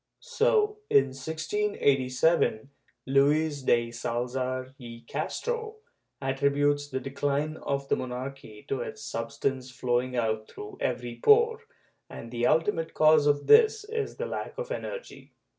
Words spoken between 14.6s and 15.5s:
energy.